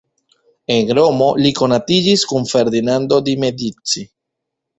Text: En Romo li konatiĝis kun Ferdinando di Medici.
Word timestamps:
En 0.75 0.79
Romo 0.99 1.27
li 1.41 1.51
konatiĝis 1.59 2.25
kun 2.33 2.49
Ferdinando 2.53 3.21
di 3.29 3.37
Medici. 3.45 4.05